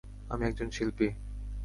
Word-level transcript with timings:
আমি 0.29 0.43
একজন 0.45 0.69
শিল্পী। 0.69 1.07